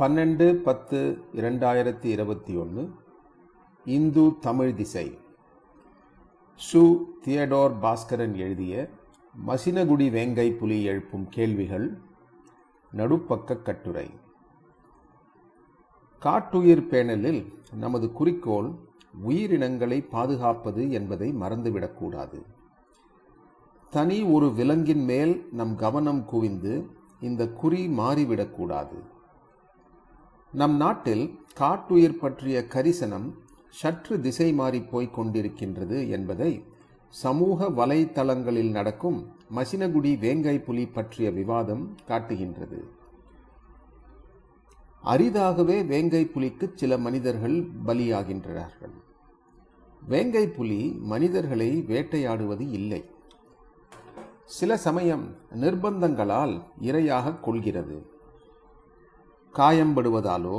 பன்னெண்டு 0.00 0.52
பத்து 0.52 1.24
இரண்டாயிரத்தி 1.32 2.04
இருபத்தி 2.04 2.56
ஒன்று 2.56 2.90
இந்து 3.84 4.38
தமிழ் 4.40 4.74
திசை. 4.74 5.18
சு. 6.60 7.02
தியடோர் 7.22 7.78
பாஸ்கரன் 7.78 8.34
எழுதிய 8.34 8.88
மசினகுடி 9.46 10.10
வேங்கை 10.10 10.52
புலி 10.52 10.82
எழுப்பும் 10.82 11.28
கேள்விகள் 11.28 11.98
நடுப்பக்க 12.96 13.62
கட்டுரை. 13.62 14.10
காட்டுயிர் 16.18 16.86
பேணலில் 16.86 17.52
நமது 17.74 18.12
குறிக்கோள் 18.12 18.70
உயிரினங்களை 19.22 20.02
பாதுகாப்பது 20.02 20.90
என்பதை 20.90 21.34
மறந்துவிடக்கூடாது 21.34 22.42
தனி 23.90 24.22
ஒரு 24.22 24.52
விலங்கின் 24.52 25.04
மேல் 25.04 25.48
நம் 25.52 25.76
கவனம் 25.76 26.24
குவிந்து 26.24 26.90
இந்த 27.20 27.48
குறி 27.48 27.88
மாறிவிடக்கூடாது 27.88 28.98
நம் 30.52 30.76
நாட்டில் 30.76 31.38
காட்டுயிர் 31.54 32.18
பற்றிய 32.18 32.64
கரிசனம் 32.68 33.32
சற்று 33.68 34.20
திசை 34.20 34.52
மாறி 34.52 34.82
போய்க் 34.82 35.20
கொண்டிருக்கின்றது 35.20 36.08
என்பதை 36.08 36.64
சமூக 37.08 37.68
வலைத்தளங்களில் 37.70 38.70
நடக்கும் 38.70 39.34
மசினகுடி 39.54 40.18
வேங்கை 40.18 40.60
புலி 40.60 40.86
பற்றிய 40.86 41.30
விவாதம் 41.30 41.96
காட்டுகின்றது. 42.06 42.88
அரிதாகவே 45.04 45.86
வேங்கை 45.86 46.26
புலிக்கு 46.26 46.72
சில 46.74 46.98
மனிதர்கள் 46.98 47.68
பலியாகின்றார்கள். 47.86 48.96
வேங்கை 50.06 50.48
புலி 50.48 50.96
மனிதர்களை 51.00 51.84
வேட்டையாடுவது 51.88 52.70
இல்லை. 52.70 53.04
சில 54.44 54.76
சமயம் 54.76 55.36
நிர்பந்தங்களால் 55.50 56.62
இரையாக 56.80 57.40
கொள்கிறது. 57.40 58.18
காயம்படுவதாலோ 59.54 60.58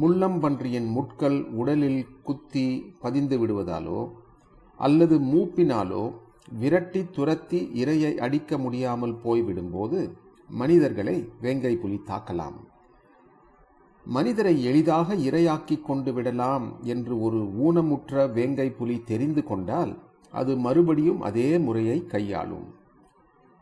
முள்ளம்பன்றியின் 0.00 0.88
முட்கள் 0.90 1.44
உடலில் 1.50 2.06
குத்தி 2.22 2.94
பதிந்து 3.00 3.36
விடுவதாலோ 3.38 4.00
அல்லது 4.78 5.18
மூப்பினாலோ 5.18 6.02
விரட்டி 6.58 7.06
துரத்தி 7.10 7.60
இரையை 7.74 8.14
அடிக்க 8.16 8.58
முடியாமல் 8.58 9.14
போய்விடும்போது 9.24 10.12
மனிதர்களை 10.48 11.16
வேங்கை 11.40 11.76
புலி 11.76 12.00
தாக்கலாம். 12.10 12.58
மனிதரை 14.06 14.54
எளிதாக 14.64 15.14
இரையாக்கி 15.14 15.82
கொண்டு 15.82 16.12
விடலாம் 16.12 16.66
என்று 16.82 17.20
ஒரு 17.20 17.40
ஊனமுற்ற 17.66 18.32
வேங்கை 18.32 18.70
புலி 18.70 19.02
தெரிந்து 19.04 19.44
கொண்டால் 19.44 19.98
அது 20.30 20.56
மறுபடியும் 20.56 21.20
அதே 21.20 21.58
முறையை 21.58 22.06
கையாளும். 22.06 22.68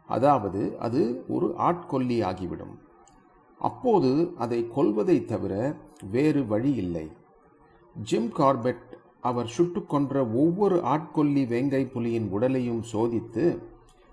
அதாவது 0.06 0.78
அது 0.78 1.24
ஒரு 1.28 1.54
ஆட்கொல்லி 1.56 2.22
ஆகிவிடும். 2.22 2.76
அப்போது 3.58 4.32
அதை 4.38 4.68
கொல்வதை 4.74 5.24
தவிர 5.24 5.74
வேறு 6.10 6.46
வழி 6.46 6.74
இல்லை. 6.74 7.10
ஜிம் 7.94 8.30
கார்பெட் 8.32 8.98
அவர் 9.20 9.46
சுட்டு 9.46 9.86
கொன்ற 9.86 10.26
ஒவ்வொரு 10.26 10.82
ஆட்கொல்லி 10.82 11.46
வேங்கை 11.46 11.90
புலியின் 11.94 12.28
உடலையும் 12.28 12.84
சோதித்து 12.92 13.58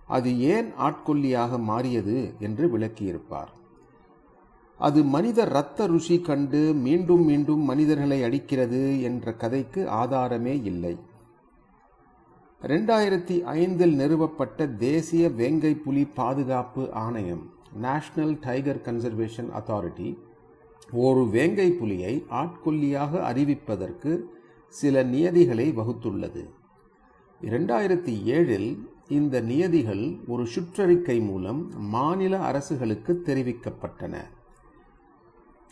அது 0.07 0.39
ஏன் 0.39 0.71
ஆட்கொல்லியாக 0.79 1.59
மாறியது 1.59 2.33
என்று 2.39 2.77
விளக்கியிருப்பார். 2.77 3.51
அது 4.77 5.03
மனித 5.03 5.41
இரத்த 5.41 5.87
ருசி 5.87 6.19
கண்டு 6.19 6.73
மீண்டும் 6.73 7.25
மீண்டும் 7.25 7.59
மனிதர்களை 7.59 8.23
அடிக்கிறது 8.23 9.01
என்ற 9.01 9.33
கதைக்கு 9.33 9.85
ஆதாரமே 9.85 10.63
இல்லை. 10.63 10.97
ரெண்டாயிரத்தி 12.61 13.43
ஐந்தில் 13.43 13.95
நிறுவப்பட்ட 13.95 14.67
தேசிய 14.67 15.29
வேங்கை 15.29 15.75
புலி 15.75 16.05
பாதுகாப்பு 16.05 16.93
ஆணையம் 16.93 17.53
நேஷனல் 17.75 18.39
டைகர் 18.39 18.81
கன்சர்வேஷன் 18.85 19.49
அத்தாரிட்டி 19.53 20.17
ஒரு 20.91 21.27
வேங்கை 21.27 21.71
புலியை 21.71 22.25
ஆட்கொல்லியாக 22.29 23.19
அறிவிப்பதற்கு 23.19 24.23
சில 24.67 25.03
நியதிகளை 25.03 25.71
வகுத்துள்ளது. 25.71 26.49
இரண்டாயிரத்தி 27.41 28.13
ஏழில் 28.25 28.87
இந்த 29.07 29.41
நியதிகள் 29.41 30.19
ஒரு 30.27 30.47
சுற்றறிக்கை 30.55 31.25
மூலம் 31.25 31.71
மாநில 31.77 32.37
அரசுகளுக்கு 32.37 33.21
தெரிவிக்கப்பட்டன. 33.25 34.15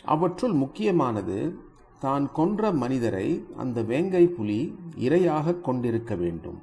அவற்றுள் 0.04 0.54
முக்கியமானது 0.54 1.56
தான் 2.00 2.32
கொன்ற 2.32 2.72
மனிதரை 2.72 3.46
அந்த 3.58 3.82
வேங்கை 3.82 4.28
புலி 4.28 4.76
இரையாக 5.00 5.62
கொண்டிருக்க 5.62 6.16
வேண்டும். 6.16 6.62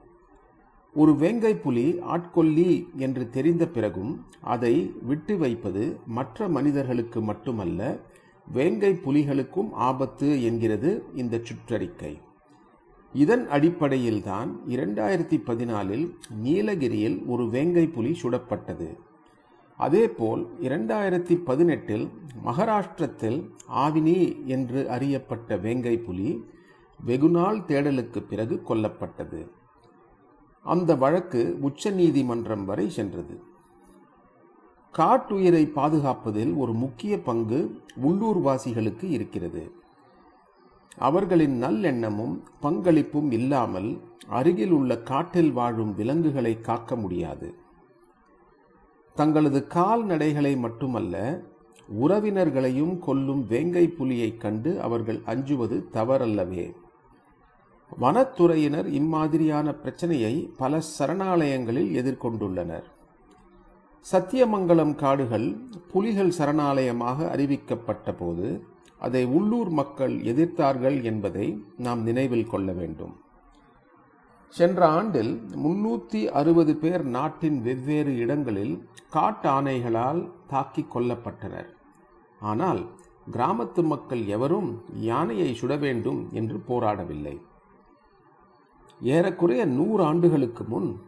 ஒரு 0.94 1.16
வேங்கை 1.16 1.56
புலி 1.56 1.98
ஆட்கொல்லி 2.00 2.88
என்று 2.96 3.30
தெரிந்த 3.30 3.68
பிறகும் 3.68 4.26
அதை 4.40 4.94
விட்டு 5.02 5.38
வைப்பது 5.38 5.98
மற்ற 6.06 6.48
மனிதர்களுக்கு 6.48 7.20
மட்டுமல்ல 7.20 7.98
வேங்கை 8.52 8.92
புலிகளுக்கும் 8.92 9.68
ஆபத்து 9.72 10.42
என்கிறது 10.42 11.04
இந்த 11.14 11.40
சுற்றறிக்கை. 11.42 12.18
இதன் 13.12 13.48
அடிப்படையில்தான் 13.48 14.60
இரண்டாயிரத்தி 14.68 15.36
பதினாலில் 15.46 16.14
நீலகிரியில் 16.42 17.22
ஒரு 17.26 17.48
வேங்கை 17.48 17.86
புலி 17.86 18.18
சுடப்பட்டது. 18.22 18.96
அதேபோல் 19.76 20.48
இரண்டாயிரத்தி 20.60 21.36
பதினெட்டில் 21.44 22.08
மகாராஷ்டிரத்தில் 22.44 23.50
ஆவினி 23.74 24.44
என்று 24.44 24.90
அறியப்பட்ட 24.90 25.56
வேங்கை 25.56 25.98
புலி 25.98 26.44
வெகுநாள் 27.06 27.62
தேடலுக்கு 27.68 28.22
பிறகு 28.28 28.62
கொல்லப்பட்டது. 28.68 29.58
அந்த 30.62 30.94
வழக்கு 30.94 31.59
உச்ச 31.60 31.91
நீதிமன்றம் 31.91 32.65
வரை 32.65 32.91
சென்றது. 32.91 33.43
காட்டுயிரை 34.93 35.72
பாதுகாப்பதில் 35.75 36.56
ஒரு 36.56 36.75
முக்கிய 36.75 37.22
பங்கு 37.22 37.81
உள்ளூர்வாசிகளுக்கு 38.03 39.04
இருக்கிறது. 39.04 39.72
அவர்களின் 40.99 41.62
நல்லெண்ணமும் 41.62 42.41
பங்களிப்பும் 42.62 43.32
இல்லாமல் 43.32 44.00
அருகில் 44.28 44.70
உள்ள 44.70 44.99
காட்டில் 44.99 45.53
வாழும் 45.53 45.94
விலங்குகளை 45.94 46.60
காக்க 46.60 46.97
முடியாது. 46.97 47.54
தங்களது 49.15 49.66
கால்நடைகளை 49.69 50.59
மட்டுமல்ல 50.59 51.43
உறவினர்களையும் 52.00 52.99
கொல்லும் 52.99 53.47
வேங்கை 53.47 53.88
புலியைக் 53.88 54.41
கண்டு 54.41 54.81
அவர்கள் 54.81 55.22
அஞ்சுவது 55.25 55.88
தவறல்லவே. 55.93 56.72
வனத்துறையினர் 57.98 58.88
இம்மாதிரியான 59.00 59.72
பிரச்சனையை 59.72 60.34
பல 60.56 60.80
சரணாலயங்களில் 60.98 61.90
எதிர்கொண்டுள்ளனர். 62.00 62.86
சத்தியமங்கலம் 64.06 64.94
காடுகள் 64.94 65.48
புலிகள் 65.92 66.36
சரணாலயமாக 66.38 67.18
அறிவிக்கப்பட்ட 67.34 68.12
போது 68.12 68.46
அதை 68.98 69.24
உள்ளூர் 69.24 69.68
மக்கள் 69.68 70.14
எதிர்த்தார்கள் 70.18 71.02
என்பதை 71.02 71.64
நாம் 71.76 72.02
நினைவில் 72.02 72.46
கொள்ள 72.46 72.72
வேண்டும். 72.72 73.12
சென்ற 74.54 74.88
ஆண்டில் 74.88 75.32
முன்னூற்றி 75.64 76.20
அறுபது 76.40 76.76
பேர் 76.76 77.04
நாட்டின் 77.04 77.62
வெவ்வேறு 77.62 78.16
இடங்களில் 78.16 78.74
காட்டானைகளால் 79.12 80.30
தாக்கிக் 80.46 80.96
கொல்லப்பட்டனர். 80.96 81.68
ஆனால் 82.40 82.82
கிராமத்து 83.32 83.82
மக்கள் 83.82 84.26
எவரும் 84.26 84.82
யானையை 84.94 85.56
சுட 85.60 85.78
வேண்டும் 85.78 86.28
என்று 86.32 86.58
போராடவில்லை. 86.68 87.36
ஏறக்குறைய 89.00 89.65
நூறு 89.65 90.05
ஆண்டுகளுக்கு 90.05 90.65
முன் 90.65 91.00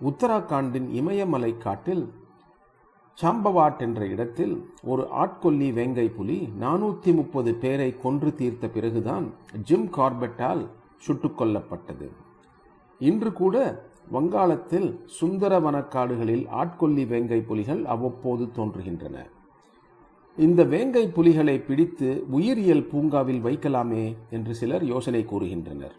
உத்தராகண்டின் 0.00 0.90
இமயமலை 0.90 1.56
காட்டில் 1.56 2.12
சாம்பவாட் 3.22 3.78
என்ற 3.78 4.06
இடத்தில் 4.06 4.70
ஒரு 4.82 5.08
ஆட்கொல்லி 5.10 5.72
வேங்கை 5.72 6.08
புலி 6.08 6.48
நானூற்றி 6.60 7.14
முப்பது 7.14 7.54
பேரை 7.54 7.96
கொன்று 7.96 8.34
தீர்த்த 8.34 8.68
பிறகுதான் 8.68 9.30
ஜிம் 9.62 9.90
கார்பெட்டால் 9.90 10.68
சுட்டுக் 10.96 11.42
கொல்லப்பட்டது. 11.42 12.10
இன்று 12.98 13.32
கூட 13.32 13.84
வங்காளத்தில் 14.10 15.00
சுந்தர 15.06 15.60
வனக்காடுகளில் 15.60 16.48
ஆட்கொல்லி 16.48 17.04
வேங்கை 17.04 17.40
புலிகள் 17.40 17.84
அவ்வப்போது 17.84 18.44
தோன்றுகின்றன. 18.44 19.16
இந்த 20.36 20.64
வேங்கை 20.64 21.08
புலிகளை 21.08 21.60
பிடித்து 21.60 22.24
உயிரியல் 22.30 22.84
பூங்காவில் 22.84 23.44
வைக்கலாமே 23.44 24.16
என்று 24.30 24.54
சிலர் 24.54 24.84
யோசனை 24.84 25.24
கூறுகின்றனர். 25.24 25.96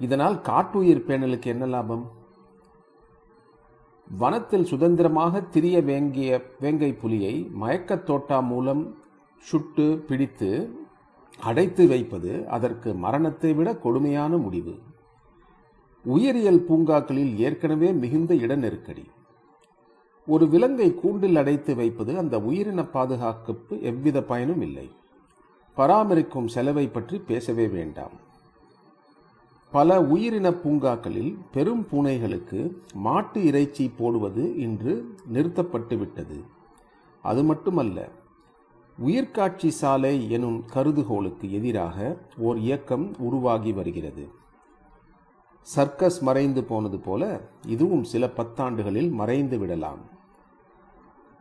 இதனால் 0.00 0.40
காட்டுயிர் 0.40 1.04
பேணலுக்கு 1.06 1.46
என்ன 1.46 1.66
லாபம்? 1.66 2.10
வனத்தில் 4.18 4.64
சுதந்திரமாக 4.64 5.40
திரிய 5.40 5.82
வேங்கிய 5.82 6.42
வேங்கை 6.60 6.92
புலியை 6.92 7.50
மயக்கத் 7.60 8.02
தோட்டா 8.02 8.40
மூலம் 8.40 8.94
சுட்டு 9.38 10.04
பிடித்து 10.08 10.78
அடைத்து 11.40 11.88
வைப்பது 11.88 12.48
அதற்கு 12.48 12.94
மரணத்தை 12.94 13.52
விட 13.52 13.76
கொடுமையான 13.76 14.36
முடிவு. 14.36 14.78
உயிரியல் 16.04 16.64
பூங்காக்களில் 16.64 17.36
ஏற்கனவே 17.38 17.92
மிகுந்த 17.92 18.34
இட 18.34 18.54
நெருக்கடி 18.54 19.04
ஒரு 20.26 20.48
விலங்கை 20.48 20.94
கூண்டில் 20.94 21.36
அடைத்து 21.36 21.74
வைப்பது 21.74 22.18
அந்த 22.18 22.40
உயிரின 22.40 22.84
பாதுகாப்புக்கு 22.86 23.82
எவ்வித 23.82 24.22
பயனும் 24.22 24.60
இல்லை. 24.60 24.90
பராமரிக்கும் 25.76 26.48
செலவை 26.48 26.88
பற்றி 26.88 27.18
பேசவே 27.18 27.66
வேண்டாம். 27.68 28.16
பல 29.70 30.02
உயிரின 30.02 30.50
பூங்காக்களில் 30.50 31.38
பெரும் 31.52 31.86
பூனைகளுக்கு 31.90 32.74
மாட்டு 32.94 33.44
இறைச்சி 33.44 33.90
போடுவது 33.90 34.56
இன்று 34.56 35.14
நிறுத்தப்பட்டுவிட்டது. 35.32 36.44
அது 37.22 37.44
மட்டுமல்ல 37.44 38.08
உயிர்காட்சி 38.98 39.70
சாலை 39.70 40.30
எனும் 40.30 40.64
கருதுகோளுக்கு 40.74 41.50
எதிராக 41.50 42.18
ஓர் 42.38 42.58
இயக்கம் 42.58 43.14
உருவாகி 43.18 43.72
வருகிறது. 43.72 44.30
சர்க்கஸ் 45.62 46.22
மறைந்து 46.22 46.64
போனது 46.64 46.98
போல 46.98 47.50
இதுவும் 47.66 48.04
சில 48.04 48.26
பத்தாண்டுகளில் 48.26 49.10
மறைந்து 49.10 49.58
விடலாம். 49.58 50.00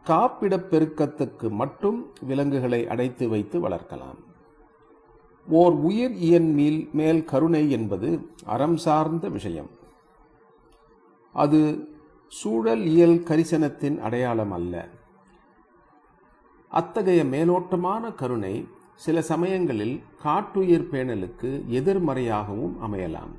காப்பிடப் 0.06 0.70
பெருக்கத்துக்கு 0.72 1.50
மட்டும் 1.50 2.06
விலங்குகளை 2.22 2.88
அடைத்து 2.88 3.30
வைத்து 3.30 3.70
வளர்க்கலாம். 3.70 4.20
ஓர் 5.50 5.72
உயிர் 5.72 6.12
இயன் 6.12 6.54
மீல் 6.54 6.90
மேல் 6.94 7.26
கருணை 7.26 7.72
என்பது 7.72 8.30
அறம் 8.46 8.78
சார்ந்த 8.78 9.30
விஷயம். 9.30 9.70
அது 11.34 11.88
சூழல் 12.28 12.86
இயல் 12.86 13.24
கரிசனத்தின் 13.26 14.00
அடையாளம் 14.00 14.52
அல்ல. 14.52 14.88
அத்தகைய 16.70 17.24
மேலோட்டமான 17.24 18.16
கருணை 18.16 18.68
சில 18.96 19.22
சமயங்களில் 19.22 20.04
காட்டுயிர் 20.22 20.88
பேணலுக்கு 20.92 21.68
எதிர்மறையாகவும் 21.68 22.76
அமையலாம். 22.88 23.34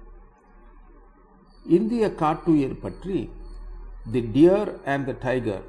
இந்திய 1.66 2.14
காட்டுயிர் 2.14 2.80
பற்றி 2.80 3.30
the 4.12 4.20
deer 4.20 4.82
and 4.84 5.06
the 5.06 5.16
tiger 5.20 5.64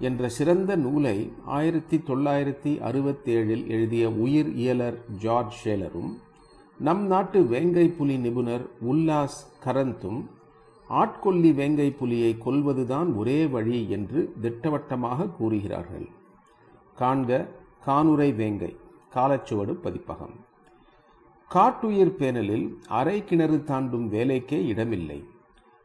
என்ற 0.00 0.28
சிறந்த 0.28 0.76
நூலை 0.76 1.32
ஆயிரத்தி 1.44 1.96
தொள்ளாயிரத்தி 1.96 2.72
அறுபத்தேழில் 2.88 3.66
எழுதிய 3.66 4.10
உயிர் 4.10 4.50
இயலர் 4.54 4.98
ஜார்ஜ் 5.18 5.56
ஷேலரும் 5.64 6.12
நம் 6.78 7.06
நாட்டு 7.06 7.42
வேங்கை 7.42 7.88
புலி 7.88 8.16
நிபுணர் 8.16 8.66
உல்லாஸ் 8.90 9.38
கரந்தும் 9.64 10.20
ஆட்கொல்லி 10.88 11.52
வேங்கை 11.52 11.90
புலியை 11.90 12.36
கொல்வதுதான் 12.44 13.16
ஒரே 13.16 13.46
வழி 13.46 13.80
என்று 13.88 14.32
திட்டவட்டமாக 14.40 15.28
கூறுகிறார்கள். 15.28 16.06
காண்க 16.98 17.48
கானுரை 17.86 18.34
வேங்கை 18.34 18.76
காலச்சுவடு 19.14 19.72
பதிப்பகம். 19.72 20.36
காட்டுயிர் 21.48 22.16
பேனலில் 22.18 22.66
அரை 22.88 23.24
கிணறு 23.24 23.64
தாண்டும் 23.64 24.12
வேலைக்கே 24.12 24.66
இடமில்லை. 24.66 25.24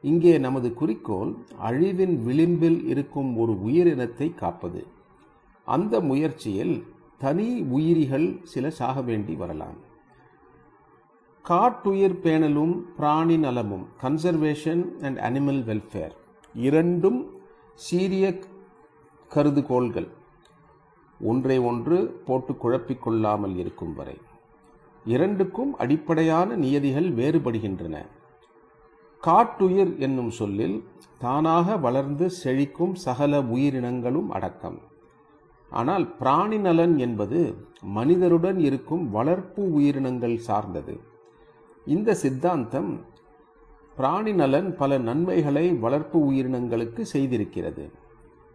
இங்கே 0.03 0.37
நமது 0.37 0.69
குறிக்கோள் 0.73 1.31
அழிவின் 1.67 2.15
விளிம்பில் 2.23 2.79
இருக்கும் 2.85 3.37
ஒரு 3.37 3.53
உயிரினத்தை 3.67 4.27
காப்பது. 4.35 4.81
அந்த 5.67 6.01
முயற்சியில் 6.01 6.75
தனி 7.17 7.47
உயிரிகள் 7.77 8.27
சில 8.43 8.69
சாக 8.69 9.01
வேண்டி 9.01 9.35
வரலாம். 9.35 9.77
காட்டுயிர் 11.45 12.19
பேணலும் 12.19 12.73
பிராணி 12.97 13.37
நலமும் 13.37 13.85
கன்சர்வேஷன் 14.01 14.83
அண்ட் 15.01 15.19
அனிமல் 15.27 15.61
வெல்ஃபேர் 15.69 16.15
இரண்டும் 16.53 17.19
சீரிய 17.85 18.25
கருதுகோள்கள். 19.31 20.09
ஒன்றை 21.19 21.57
ஒன்று 21.69 21.97
போட்டு 22.25 22.55
குழப்பிக் 22.55 23.01
கொள்ளாமல் 23.01 23.55
இருக்கும் 23.55 23.93
வரை. 23.93 24.17
இரண்டுக்கும் 25.05 25.71
அடிப்படையான 25.77 26.55
நியதிகள் 26.55 27.09
வேறுபடுகின்றன. 27.15 27.95
காட்டுயிர் 29.23 29.97
என்னும் 29.97 30.29
சொல்லில் 30.29 30.83
தானாக 31.19 31.77
வளர்ந்து 31.77 32.29
செழிக்கும் 32.43 32.93
சகல 32.93 33.41
உயிரினங்களும் 33.41 34.29
அடக்கம். 34.29 34.79
ஆனால் 35.69 36.05
பிராணி 36.15 36.57
நலன் 36.57 36.97
என்பது 36.97 37.39
மனிதருடன் 37.95 38.59
இருக்கும் 38.59 39.09
வளர்ப்பு 39.09 39.71
உயிரினங்கள் 39.71 40.35
சார்ந்தது. 40.37 40.99
இந்த 41.85 42.13
சித்தாந்தம் 42.13 42.91
பிராணி 43.95 44.33
நலன் 44.33 44.75
பல 44.75 44.97
நன்மைகளை 44.97 45.65
வளர்ப்பு 45.73 46.31
உயிரினங்களுக்கு 46.31 47.01
செய்திருக்கிறது. 47.13 47.91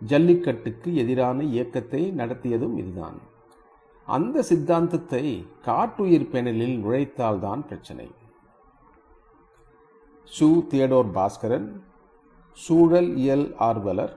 ஜல்லிக்கட்டுக்கு 0.00 0.94
எதிரான 0.94 1.42
இயக்கத்தை 1.42 2.12
நடத்தியதும் 2.16 2.76
இதுதான். 2.76 3.18
அந்த 4.06 4.42
சித்தாந்தத்தை 4.42 5.46
காட்டுயிர் 5.62 6.30
பேனலில் 6.32 6.78
நுழைத்தால்தான் 6.84 7.66
பிரச்சனை. 7.66 8.08
சு 10.36 10.66
தியடோர் 10.66 11.10
பாஸ்கரன் 11.14 11.68
சூழல் 12.52 13.16
இயல் 13.16 13.54
ஆர்வலர் 13.58 14.14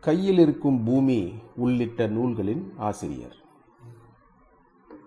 கையில் 0.00 0.38
இருக்கும் 0.38 0.84
பூமி 0.84 1.32
உள்ளிட்ட 1.56 2.06
நூல்களின் 2.06 2.72
ஆசிரியர். 2.78 3.36